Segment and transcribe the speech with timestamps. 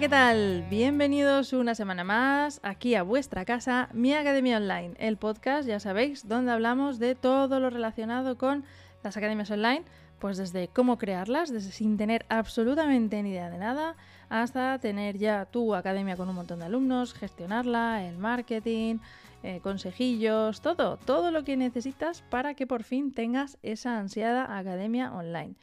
[0.00, 0.64] ¿qué tal?
[0.70, 6.26] Bienvenidos una semana más aquí a vuestra casa, mi Academia Online, el podcast, ya sabéis,
[6.26, 8.64] donde hablamos de todo lo relacionado con
[9.02, 9.82] las academias online,
[10.18, 13.94] pues desde cómo crearlas, desde sin tener absolutamente ni idea de nada,
[14.30, 19.00] hasta tener ya tu academia con un montón de alumnos, gestionarla, el marketing,
[19.42, 25.12] eh, consejillos, todo, todo lo que necesitas para que por fin tengas esa ansiada academia
[25.12, 25.56] online.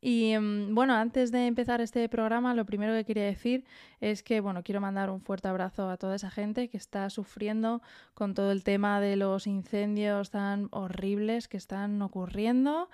[0.00, 3.64] Y mm, bueno, antes de empezar este programa, lo primero que quería decir
[4.00, 7.82] es que, bueno, quiero mandar un fuerte abrazo a toda esa gente que está sufriendo
[8.14, 12.88] con todo el tema de los incendios tan horribles que están ocurriendo.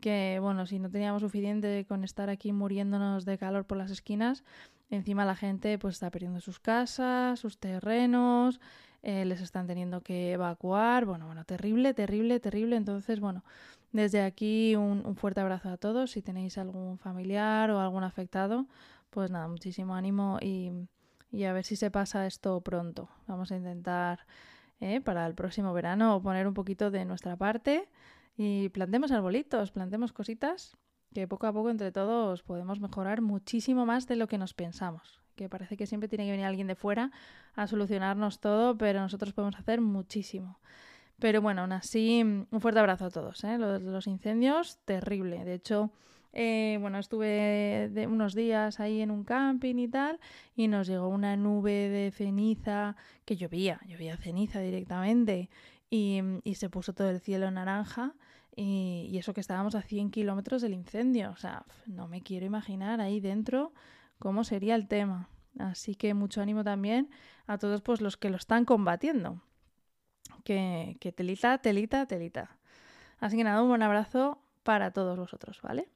[0.00, 4.44] Que, bueno, si no teníamos suficiente con estar aquí muriéndonos de calor por las esquinas,
[4.90, 8.60] encima la gente pues está perdiendo sus casas, sus terrenos,
[9.02, 11.04] eh, les están teniendo que evacuar.
[11.04, 12.76] Bueno, bueno, terrible, terrible, terrible.
[12.76, 13.44] Entonces, bueno,
[13.92, 16.12] desde aquí un, fuerte abrazo a todos.
[16.12, 18.66] Si tenéis algún familiar o algún afectado,
[19.10, 20.70] pues nada, muchísimo ánimo y,
[21.44, 23.08] a ver si se pasa esto pronto.
[23.26, 24.26] Vamos a intentar
[24.80, 27.88] eh, para el próximo verano poner un poquito de nuestra parte
[28.36, 30.76] y plantemos arbolitos, plantemos cositas
[31.14, 35.20] que poco a poco entre todos podemos mejorar muchísimo más de lo que nos pensamos.
[35.38, 37.12] Que parece que siempre tiene que venir alguien de fuera
[37.54, 40.58] a solucionarnos todo, pero nosotros podemos hacer muchísimo.
[41.20, 43.44] Pero bueno, aún así, un fuerte abrazo a todos.
[43.44, 43.56] ¿eh?
[43.56, 45.44] Los incendios, terrible.
[45.44, 45.92] De hecho,
[46.32, 50.18] eh, bueno, estuve de unos días ahí en un camping y tal,
[50.56, 55.50] y nos llegó una nube de ceniza que llovía, llovía ceniza directamente,
[55.88, 56.20] y,
[56.54, 58.14] se puso todo el cielo naranja.
[58.56, 61.30] Y, y, eso que estábamos a 100 kilómetros del incendio.
[61.30, 63.72] O sea, no me quiero imaginar ahí dentro
[64.18, 65.28] cómo sería el tema.
[65.58, 67.10] Así que mucho ánimo también
[67.46, 69.42] a todos pues, los que lo están combatiendo
[70.44, 72.56] que, telita, telita, telita.
[73.20, 75.88] Así que nada, un buen abrazo para todos vosotros, ¿vale?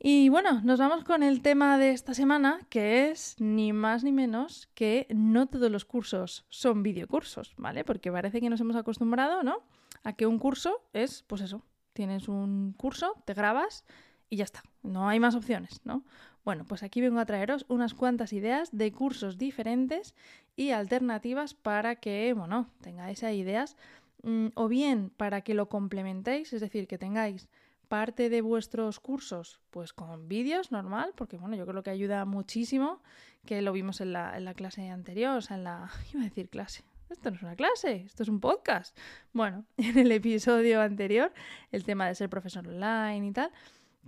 [0.00, 4.12] Y bueno, nos vamos con el tema de esta semana, que es ni más ni
[4.12, 7.84] menos que no todos los cursos son videocursos, ¿vale?
[7.84, 9.64] Porque parece que nos hemos acostumbrado, ¿no?
[10.04, 11.64] A que un curso es, pues eso,
[11.94, 13.84] tienes un curso, te grabas
[14.30, 16.04] y ya está, no hay más opciones, ¿no?
[16.48, 20.14] Bueno, pues aquí vengo a traeros unas cuantas ideas de cursos diferentes
[20.56, 23.76] y alternativas para que, bueno, tengáis ideas
[24.22, 27.50] mm, o bien para que lo complementéis, es decir, que tengáis
[27.88, 33.02] parte de vuestros cursos pues con vídeos normal, porque bueno, yo creo que ayuda muchísimo,
[33.44, 36.24] que lo vimos en la, en la clase anterior, o sea, en la, iba a
[36.24, 38.96] decir clase, esto no es una clase, esto es un podcast.
[39.34, 41.30] Bueno, en el episodio anterior,
[41.72, 43.50] el tema de ser profesor online y tal,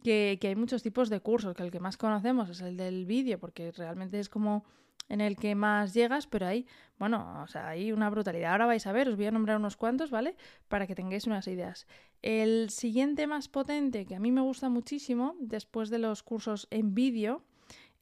[0.02, 3.38] que, hay muchos tipos de cursos, que el que más conocemos es el del vídeo,
[3.38, 4.64] porque realmente es como
[5.08, 6.66] en el que más llegas, pero hay,
[6.98, 8.52] bueno, o sea, hay una brutalidad.
[8.52, 10.36] Ahora vais a ver, os voy a nombrar unos cuantos, ¿vale?
[10.68, 11.86] Para que tengáis unas ideas.
[12.22, 16.94] El siguiente más potente, que a mí me gusta muchísimo, después de los cursos en
[16.94, 17.42] vídeo,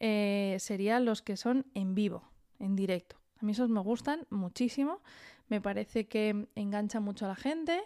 [0.01, 3.17] eh, serían los que son en vivo, en directo.
[3.41, 5.01] A mí esos me gustan muchísimo,
[5.49, 7.81] me parece que engancha mucho a la gente,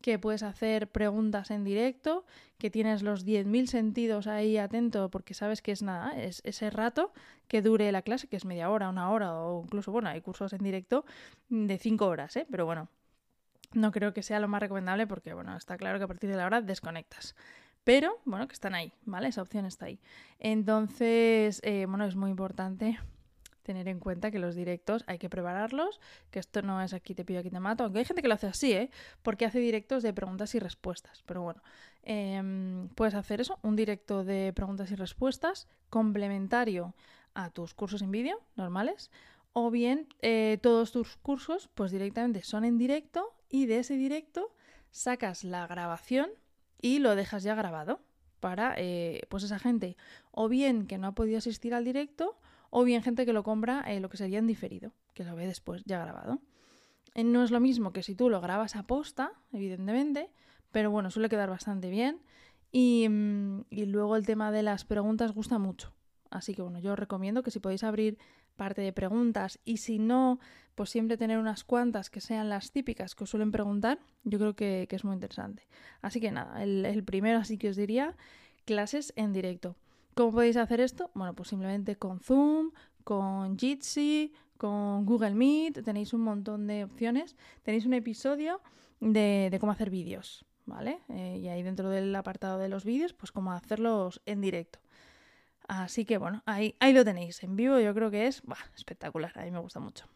[0.00, 2.24] que puedes hacer preguntas en directo,
[2.58, 7.12] que tienes los 10.000 sentidos ahí atento porque sabes que es nada, es ese rato
[7.48, 10.52] que dure la clase, que es media hora, una hora o incluso, bueno, hay cursos
[10.52, 11.04] en directo
[11.48, 12.46] de 5 horas, ¿eh?
[12.50, 12.88] pero bueno,
[13.72, 16.36] no creo que sea lo más recomendable porque, bueno, está claro que a partir de
[16.36, 17.34] la hora desconectas.
[17.82, 19.28] Pero, bueno, que están ahí, ¿vale?
[19.28, 20.00] Esa opción está ahí.
[20.38, 22.98] Entonces, eh, bueno, es muy importante
[23.64, 27.24] tener en cuenta que los directos hay que prepararlos, que esto no es aquí te
[27.24, 28.90] pido, aquí te mato, aunque hay gente que lo hace así, ¿eh?
[29.22, 31.22] Porque hace directos de preguntas y respuestas.
[31.26, 31.62] Pero bueno,
[32.02, 36.94] em, puedes hacer eso, un directo de preguntas y respuestas complementario
[37.34, 39.10] a tus cursos en vídeo normales,
[39.54, 44.52] o bien eh, todos tus cursos pues directamente son en directo y de ese directo
[44.90, 46.30] sacas la grabación
[46.82, 48.00] y lo dejas ya grabado
[48.40, 49.96] para eh, pues esa gente
[50.32, 52.36] o bien que no ha podido asistir al directo
[52.76, 55.46] o bien gente que lo compra eh, lo que sería en diferido, que lo ve
[55.46, 56.40] después ya grabado.
[57.14, 60.28] Eh, no es lo mismo que si tú lo grabas a posta, evidentemente,
[60.72, 62.20] pero bueno, suele quedar bastante bien.
[62.72, 65.94] Y, mm, y, luego el tema de las preguntas gusta mucho.
[66.30, 68.18] Así que bueno, yo os recomiendo que si podéis abrir
[68.56, 70.40] parte de preguntas y si no,
[70.74, 74.56] pues siempre tener unas cuantas que sean las típicas que os suelen preguntar, yo creo
[74.56, 75.62] que, es muy interesante.
[76.02, 78.16] Así que nada, el, el primero así que os diría,
[78.64, 79.76] clases en directo.
[80.14, 81.10] ¿Cómo podéis hacer esto?
[81.14, 82.70] Bueno, pues simplemente con Zoom,
[83.02, 87.34] con Jitsi, con Google Meet, tenéis un montón de opciones.
[87.64, 88.60] Tenéis un episodio
[89.00, 91.00] de, cómo hacer vídeos, ¿vale?
[91.08, 94.78] Eh, y ahí dentro del apartado de los vídeos, pues cómo hacerlos en directo.
[95.66, 97.42] Así que bueno, ahí, ahí lo tenéis.
[97.42, 98.42] En vivo yo creo que es
[98.76, 100.06] espectacular, a mí me gusta mucho.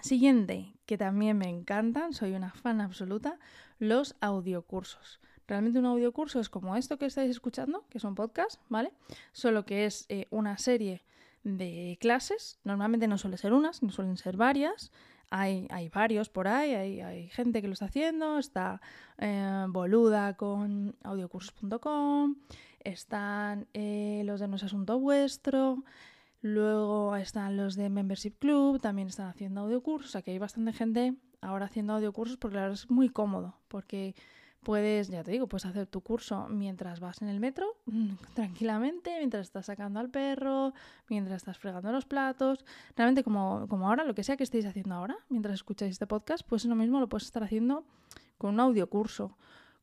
[0.00, 3.38] Siguiente, que también me encantan, soy una fan absoluta,
[3.78, 5.20] los audiocursos.
[5.46, 8.92] Realmente un audiocurso es como esto que estáis escuchando, que es un podcast, ¿vale?
[9.32, 11.02] Solo que es eh, una serie
[11.44, 12.58] de clases.
[12.64, 14.92] Normalmente no suele ser unas, no suelen ser varias.
[15.30, 18.38] Hay, hay varios por ahí, hay, hay, gente que lo está haciendo.
[18.38, 18.80] Está
[19.18, 22.36] eh, Boluda con audiocursos.com,
[22.80, 25.84] están eh, los de No es Asunto Vuestro,
[26.42, 30.22] luego están los de Membership Club, también están haciendo audiocursos.
[30.22, 34.14] Que hay bastante gente ahora haciendo audiocursos porque la verdad es muy cómodo, porque
[34.62, 37.66] Puedes, ya te digo, puedes hacer tu curso mientras vas en el metro,
[38.34, 40.72] tranquilamente, mientras estás sacando al perro,
[41.08, 42.64] mientras estás fregando los platos.
[42.96, 46.46] Realmente, como, como ahora, lo que sea que estéis haciendo ahora, mientras escucháis este podcast,
[46.48, 47.84] pues lo mismo lo puedes estar haciendo
[48.38, 49.36] con un audiocurso.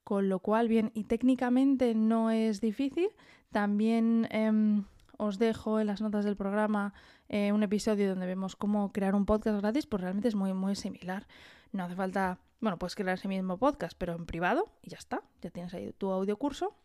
[0.06, 3.10] Con lo cual, bien, y técnicamente no es difícil.
[3.52, 4.86] También em,
[5.18, 6.94] os dejo en las notas del programa
[7.28, 10.76] eh, un episodio donde vemos cómo crear un podcast gratis, pues realmente es muy, muy
[10.76, 11.28] similar.
[11.74, 15.22] No hace falta bueno, puedes crear ese mismo podcast, pero en privado y ya está.
[15.42, 16.76] Ya tienes ahí tu audio curso.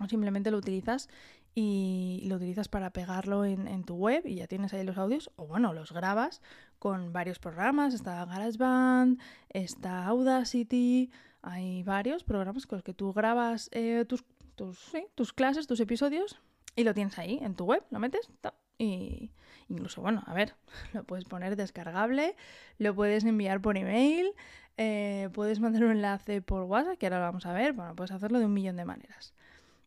[0.00, 1.08] O simplemente lo utilizas
[1.54, 5.30] y lo utilizas para pegarlo en, tu web y ya tienes ahí los audios.
[5.36, 6.40] O bueno, los grabas
[6.78, 7.94] con varios programas.
[7.94, 9.20] Está GarageBand,
[9.50, 11.10] está Audacity.
[11.42, 14.24] Hay varios programas con los que tú grabas eh, tus,
[15.14, 16.40] tus clases, tus episodios
[16.76, 17.84] y lo tienes ahí en tu web.
[17.90, 18.30] Lo metes
[18.78, 19.30] y
[19.68, 20.54] incluso, bueno, a ver,
[20.92, 22.34] lo puedes poner descargable,
[22.78, 24.32] lo puedes enviar por email,
[24.76, 27.72] eh, puedes mandar un enlace por WhatsApp, que ahora lo vamos a ver.
[27.72, 29.34] Bueno, puedes hacerlo de un millón de maneras.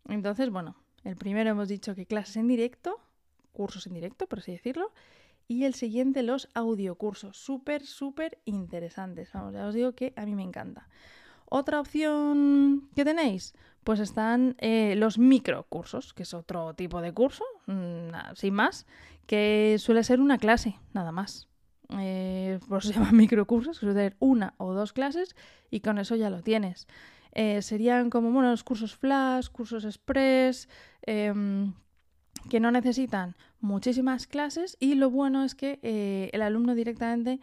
[0.07, 2.99] Entonces, bueno, el primero hemos dicho que clases en directo,
[3.51, 4.91] cursos en directo, por así decirlo.
[5.47, 7.37] Y el siguiente, los audiocursos.
[7.37, 9.31] Súper, súper interesantes.
[9.33, 10.87] Vamos, ya os digo que a mí me encanta.
[11.45, 13.53] Otra opción que tenéis,
[13.83, 18.87] pues están eh, los microcursos, que es otro tipo de curso, mm, sin más,
[19.27, 21.47] que suele ser una clase, nada más
[21.99, 25.35] eh, por eso se llaman microcursos, que suele una o dos clases
[25.69, 26.87] y con eso ya lo tienes.
[27.31, 30.69] Eh, serían como bueno, cursos flash, cursos express,
[31.01, 31.73] em,
[32.49, 37.39] que no necesitan muchísimas clases y lo bueno es que eh, el alumno directamente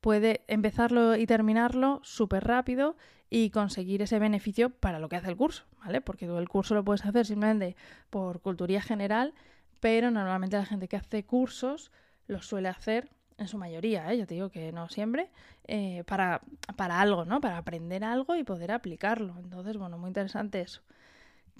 [0.00, 2.96] puede empezarlo y terminarlo súper rápido
[3.30, 6.00] y conseguir ese beneficio para lo que hace el curso, ¿vale?
[6.00, 7.76] Porque tú el curso lo puedes hacer simplemente
[8.10, 9.34] por cultura general,
[9.80, 11.90] pero normalmente la gente que hace cursos
[12.26, 14.18] lo suele hacer en su mayoría, ¿eh?
[14.18, 15.30] yo te digo que no siempre,
[15.66, 16.40] eh, para,
[16.76, 17.40] para algo, ¿no?
[17.40, 19.36] Para aprender algo y poder aplicarlo.
[19.38, 20.82] Entonces, bueno, muy interesante eso.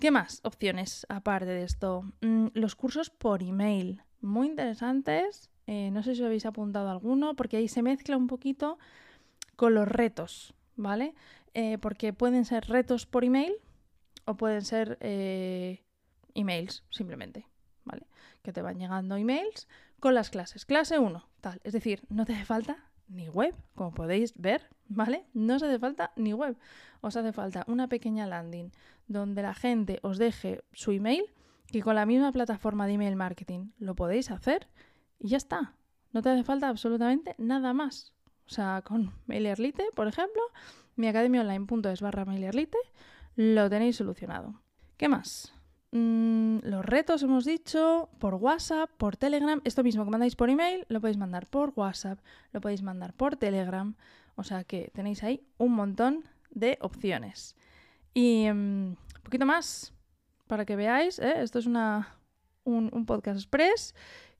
[0.01, 2.05] ¿Qué más opciones aparte de esto?
[2.21, 5.51] Mm, los cursos por email, muy interesantes.
[5.67, 8.79] Eh, no sé si os habéis apuntado alguno, porque ahí se mezcla un poquito
[9.57, 11.15] con los retos, ¿vale?
[11.81, 13.55] porque pueden ser retos por email
[14.25, 14.99] o pueden ser
[16.35, 17.47] emails, simplemente,
[17.85, 18.09] ¿vale?
[18.43, 19.69] Que te van llegando emails
[20.05, 20.67] con las clases.
[20.67, 21.63] Clase 1, tal.
[21.65, 25.25] Es decir, no te hace falta ni web, como podéis ver, ¿vale?
[25.33, 26.59] No os hace falta ni web.
[27.01, 28.71] Os hace falta una pequeña landing
[29.09, 31.25] donde la gente os deje su email,
[31.69, 34.69] que con la misma plataforma de email marketing lo podéis hacer
[35.19, 35.73] y ya está.
[36.13, 38.13] No te hace falta absolutamente nada más.
[38.45, 40.43] O sea, con MailerLite, por ejemplo,
[40.97, 42.77] mi academiaonline.es barra MailerLite,
[43.37, 44.61] lo tenéis solucionado.
[44.99, 45.55] ¿Qué más?
[45.97, 49.61] Mm, los retos hemos dicho por WhatsApp, por Telegram.
[49.63, 52.19] Esto mismo que mandáis por email, lo podéis mandar por WhatsApp,
[52.53, 53.95] lo podéis mandar por Telegram.
[54.35, 57.55] O sea que tenéis ahí un montón de opciones.
[58.13, 59.95] Y un mm, poquito más
[60.49, 61.21] para que veáis.
[61.21, 61.35] ¿eh?
[61.43, 62.19] Esto es una,
[62.65, 63.95] un, un podcast express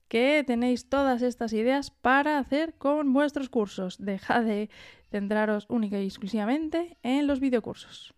[0.09, 3.95] que tenéis todas estas ideas para hacer con vuestros cursos.
[3.97, 4.69] Dejad de
[5.09, 8.14] centraros única y exclusivamente en los videocursos.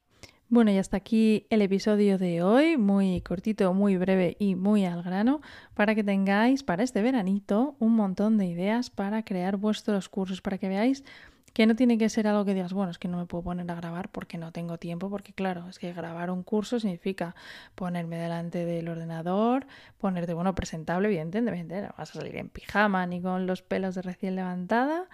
[0.50, 5.04] Bueno, y hasta aquí el episodio de hoy, muy cortito, muy breve y muy al
[5.04, 5.42] grano,
[5.74, 10.58] para que tengáis para este veranito un montón de ideas para crear vuestros cursos, para
[10.58, 11.04] que veáis
[11.52, 13.70] que no tiene que ser algo que digas, bueno, es que no me puedo poner
[13.70, 17.36] a grabar porque no tengo tiempo, porque claro, es que grabar un curso significa
[17.76, 23.22] ponerme delante del ordenador, ponerte, bueno, presentable, evidentemente, no vas a salir en pijama ni
[23.22, 25.10] con los pelos de recién levantada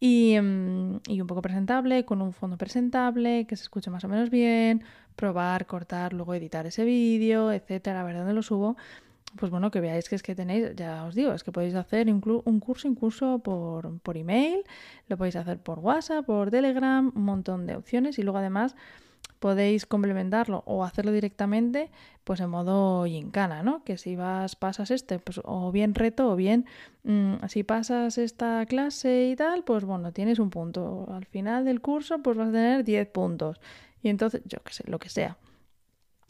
[0.00, 4.30] Mm, y, un poco presentable, con un fondo presentable, que se escuche más o menos
[4.30, 4.84] bien,
[5.16, 8.76] probar, cortar, luego editar ese vídeo, etcétera, a ver dónde lo subo.
[9.36, 12.08] Pues bueno, que veáis que es que tenéis, ya os digo, es que podéis hacer
[12.10, 14.64] un curso incluso por, por email,
[15.08, 18.76] lo podéis hacer por WhatsApp, por Telegram, un montón de opciones y luego además
[19.38, 21.90] podéis complementarlo o hacerlo directamente
[22.24, 23.84] pues en modo gincana, ¿no?
[23.84, 26.66] Que si vas, pasas este, pues o bien reto o bien
[27.04, 31.06] mm, si pasas esta clase y tal, pues bueno, tienes un punto.
[31.12, 33.60] Al final del curso pues vas a tener 10 puntos.
[34.02, 35.36] Y entonces, yo qué sé, lo que sea.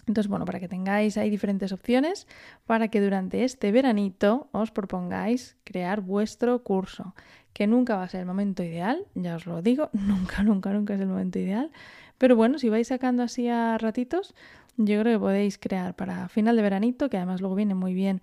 [0.07, 2.29] Entonces, bueno, para que tengáis ahí diferentes opciones,
[2.65, 7.15] para que durante este veranito os propongáis crear vuestro curso,
[7.53, 10.95] que nunca va a ser el momento ideal, ya os lo digo, nunca, nunca, nunca
[10.95, 11.73] es el momento ideal,
[12.19, 14.35] pero bueno, si vais sacando así a ratitos,
[14.77, 18.21] yo creo que podéis crear para final de veranito, que además luego viene muy bien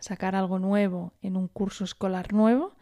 [0.00, 2.72] sacar algo nuevo en un curso escolar nuevo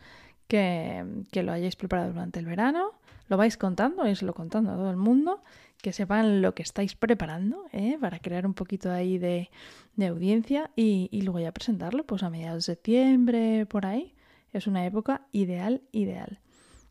[0.49, 2.93] que, que lo hayáis preparado durante el verano.
[3.29, 5.43] Lo vais contando, lo contando a todo el mundo,
[5.81, 7.97] que sepan lo que estáis preparando ¿eh?
[8.01, 9.51] para crear un poquito ahí de,
[9.97, 14.15] de audiencia y, y, luego ya presentarlo pues a mediados de septiembre, por ahí.
[14.53, 16.41] Es una época ideal, ideal.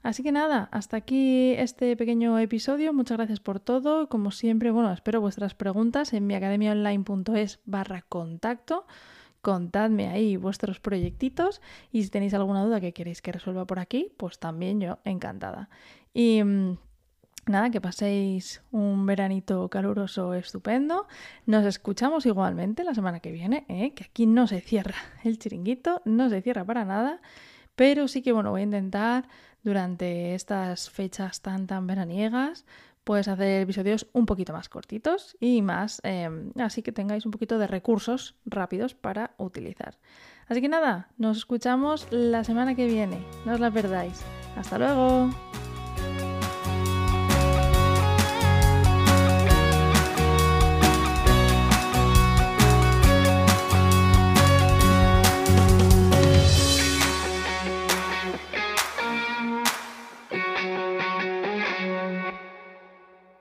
[0.04, 2.92] Así que nada, hasta aquí este pequeño episodio.
[2.92, 4.10] Muchas gracias por todo.
[4.10, 8.88] Como siempre, bueno, espero vuestras preguntas en miacademiaonline.es barra contacto.
[9.42, 14.12] Contadme ahí vuestros proyectitos y si tenéis alguna duda que queréis que resuelva por aquí,
[14.18, 15.70] pues también yo encantada.
[16.14, 16.78] Y mm,
[17.48, 21.08] nada, que paséis un veranito caluroso estupendo.
[21.46, 23.94] Nos escuchamos igualmente la semana que viene, ¿eh?
[23.94, 27.22] que aquí no se cierra el chiringuito, no se cierra para nada.
[27.76, 29.28] Pero sí que bueno, voy a intentar
[29.64, 32.66] durante estas fechas tan tan veraniegas,
[33.04, 37.58] pues hacer episodios un poquito más cortitos y más, em, así que tengáis un poquito
[37.58, 39.98] de recursos rápidos para utilizar.
[40.48, 44.22] Así que nada, nos escuchamos la semana que viene, no os la perdáis.
[44.56, 45.30] Hasta luego.